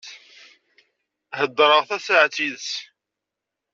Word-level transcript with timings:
Hedreɣ 1.37 1.81
tasaεet 1.89 2.35
yid-s. 2.43 2.69